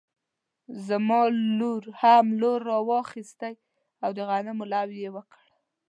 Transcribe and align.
زما 0.87 1.21
لور 1.57 1.83
هم 2.01 2.25
لور 2.41 2.59
راواخيستی 2.71 3.53
او 4.03 4.09
د 4.17 4.19
غنمو 4.29 4.65
لو 4.73 4.89
يې 5.01 5.09
وکړی 5.15 5.47